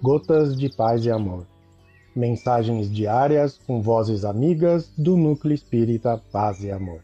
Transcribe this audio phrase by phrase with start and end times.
[0.00, 1.44] Gotas de Paz e Amor.
[2.14, 7.02] Mensagens diárias com vozes amigas do Núcleo Espírita Paz e Amor.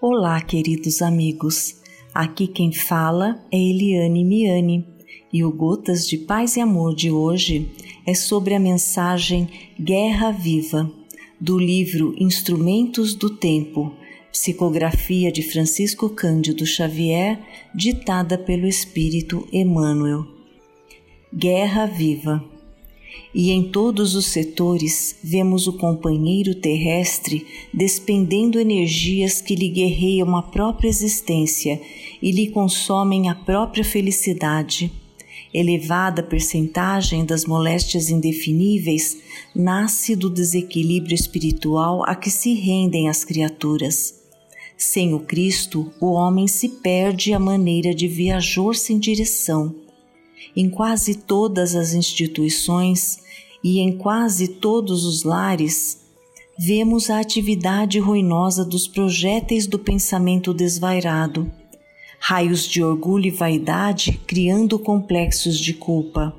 [0.00, 1.82] Olá, queridos amigos.
[2.14, 4.97] Aqui quem fala é Eliane Miani
[5.32, 7.70] e o Gotas de Paz e Amor de hoje
[8.06, 10.90] é sobre a mensagem Guerra Viva,
[11.38, 13.92] do livro Instrumentos do Tempo,
[14.32, 17.38] psicografia de Francisco Cândido Xavier,
[17.74, 20.26] ditada pelo Espírito Emmanuel.
[21.32, 22.42] Guerra Viva.
[23.34, 30.42] E em todos os setores vemos o companheiro terrestre despendendo energias que lhe guerreiam a
[30.42, 31.80] própria existência
[32.22, 34.90] e lhe consomem a própria felicidade
[35.52, 39.18] elevada percentagem das moléstias indefiníveis
[39.54, 44.14] nasce do desequilíbrio espiritual a que se rendem as criaturas.
[44.76, 49.74] Sem o Cristo, o homem se perde a maneira de viajor sem direção.
[50.54, 53.18] Em quase todas as instituições
[53.62, 55.98] e em quase todos os lares,
[56.58, 61.50] vemos a atividade ruinosa dos projéteis do pensamento desvairado
[62.18, 66.34] raios de orgulho e vaidade criando complexos de culpa,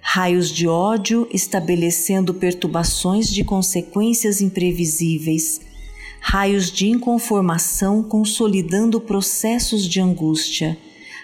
[0.00, 5.60] raios de ódio estabelecendo perturbações de consequências imprevisíveis,
[6.20, 10.78] raios de inconformação consolidando processos de angústia,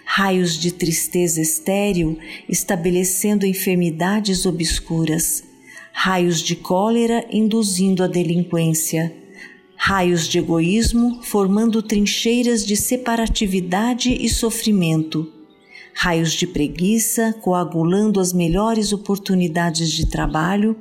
[0.05, 5.45] raios de tristeza estéril estabelecendo enfermidades obscuras,
[5.93, 9.22] raios de cólera induzindo a delinquência
[9.85, 15.29] raios de egoísmo formando trincheiras de separatividade e sofrimento,
[15.93, 20.77] raios de preguiça coagulando as melhores oportunidades de trabalho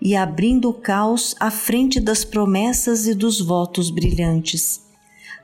[0.00, 4.80] e abrindo o caos à frente das promessas e dos votos brilhantes,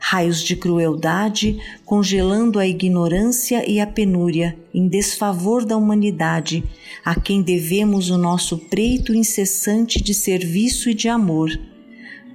[0.01, 6.65] raios de crueldade congelando a ignorância e a penúria em desfavor da humanidade,
[7.05, 11.51] a quem devemos o nosso preito incessante de serviço e de amor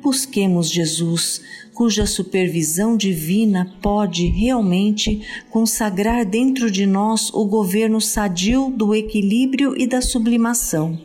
[0.07, 1.41] busquemos Jesus,
[1.73, 9.85] cuja supervisão divina pode realmente consagrar dentro de nós o governo sadio do equilíbrio e
[9.85, 10.97] da sublimação.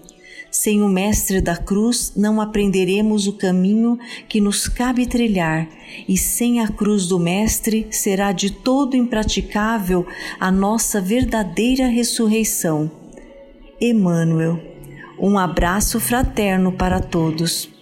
[0.53, 3.99] Sem o Mestre da Cruz não aprenderemos o caminho
[4.29, 5.69] que nos cabe trilhar,
[6.09, 10.07] e sem a cruz do Mestre será de todo impraticável
[10.39, 12.89] a nossa verdadeira ressurreição.
[13.81, 14.62] Emmanuel,
[15.19, 17.81] um abraço fraterno para todos.